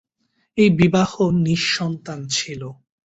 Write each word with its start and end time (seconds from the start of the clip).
এই 0.57 0.69
বিবাহ 0.71 1.11
নিঃসন্তান 1.39 2.19
ছিল। 2.27 2.61